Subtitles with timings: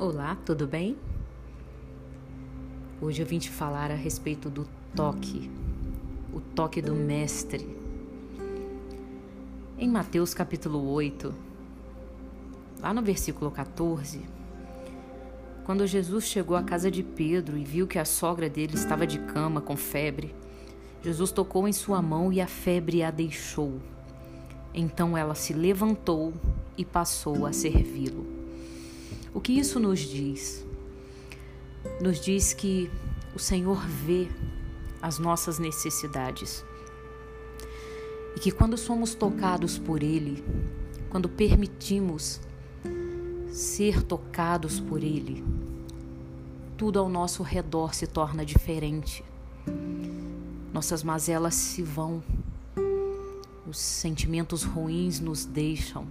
[0.00, 0.96] Olá, tudo bem?
[3.02, 4.66] Hoje eu vim te falar a respeito do
[4.96, 5.50] toque,
[6.32, 7.68] o toque do Mestre.
[9.78, 11.34] Em Mateus capítulo 8,
[12.80, 14.22] lá no versículo 14,
[15.66, 19.18] quando Jesus chegou à casa de Pedro e viu que a sogra dele estava de
[19.18, 20.34] cama com febre,
[21.02, 23.78] Jesus tocou em sua mão e a febre a deixou.
[24.72, 26.32] Então ela se levantou
[26.74, 28.39] e passou a servi-lo.
[29.32, 30.66] O que isso nos diz?
[32.00, 32.90] Nos diz que
[33.34, 34.28] o Senhor vê
[35.00, 36.64] as nossas necessidades
[38.36, 40.44] e que quando somos tocados por Ele,
[41.08, 42.40] quando permitimos
[43.52, 45.44] ser tocados por Ele,
[46.76, 49.24] tudo ao nosso redor se torna diferente.
[50.72, 52.22] Nossas mazelas se vão,
[53.66, 56.06] os sentimentos ruins nos deixam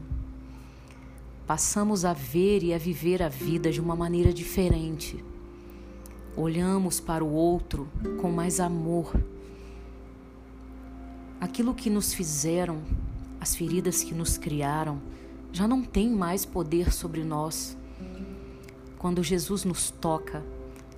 [1.49, 5.25] passamos a ver e a viver a vida de uma maneira diferente.
[6.37, 7.89] Olhamos para o outro
[8.21, 9.19] com mais amor.
[11.41, 12.83] Aquilo que nos fizeram,
[13.41, 15.01] as feridas que nos criaram,
[15.51, 17.75] já não tem mais poder sobre nós.
[18.99, 20.45] Quando Jesus nos toca,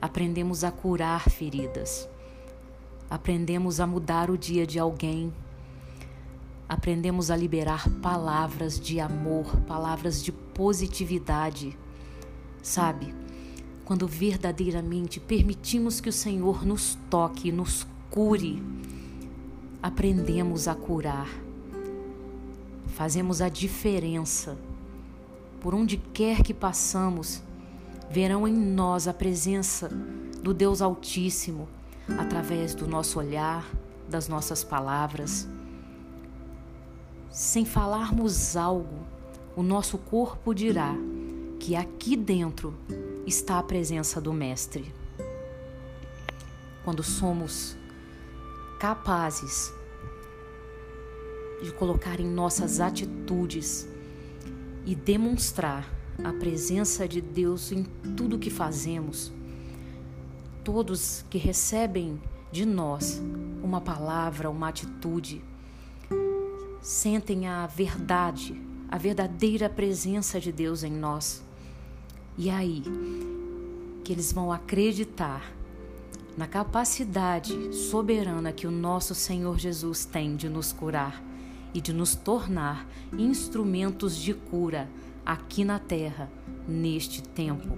[0.01, 2.09] aprendemos a curar feridas,
[3.09, 5.31] aprendemos a mudar o dia de alguém
[6.71, 11.77] aprendemos a liberar palavras de amor, palavras de positividade.
[12.63, 13.13] Sabe?
[13.83, 18.63] Quando verdadeiramente permitimos que o Senhor nos toque nos cure,
[19.83, 21.27] aprendemos a curar.
[22.95, 24.57] Fazemos a diferença.
[25.59, 27.43] Por onde quer que passamos,
[28.09, 29.89] verão em nós a presença
[30.41, 31.67] do Deus Altíssimo
[32.17, 33.69] através do nosso olhar,
[34.07, 35.49] das nossas palavras
[37.31, 39.07] sem falarmos algo,
[39.55, 40.93] o nosso corpo dirá
[41.59, 42.75] que aqui dentro
[43.25, 44.93] está a presença do Mestre.
[46.83, 47.77] Quando somos
[48.79, 49.73] capazes
[51.63, 53.87] de colocar em nossas atitudes
[54.85, 55.87] e demonstrar
[56.23, 57.83] a presença de Deus em
[58.17, 59.31] tudo que fazemos,
[60.65, 62.19] todos que recebem
[62.51, 63.21] de nós
[63.63, 65.41] uma palavra, uma atitude,
[66.81, 68.59] sentem a verdade,
[68.89, 71.43] a verdadeira presença de Deus em nós.
[72.37, 72.83] E é aí
[74.03, 75.53] que eles vão acreditar
[76.35, 81.23] na capacidade soberana que o nosso Senhor Jesus tem de nos curar
[81.73, 82.87] e de nos tornar
[83.17, 84.89] instrumentos de cura
[85.25, 86.31] aqui na terra,
[86.67, 87.77] neste tempo.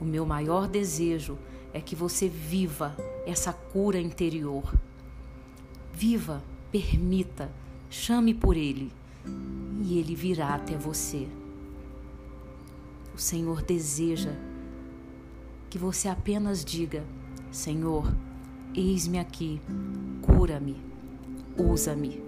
[0.00, 1.38] O meu maior desejo
[1.72, 2.96] é que você viva
[3.26, 4.74] essa cura interior.
[5.92, 7.50] Viva, permita
[7.90, 8.92] Chame por ele
[9.82, 11.26] e ele virá até você.
[13.14, 14.32] O Senhor deseja
[15.70, 17.04] que você apenas diga:
[17.50, 18.14] Senhor,
[18.74, 19.60] eis-me aqui,
[20.22, 20.76] cura-me,
[21.56, 22.27] usa-me.